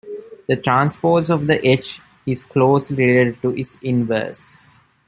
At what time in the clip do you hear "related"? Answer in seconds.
3.05-3.39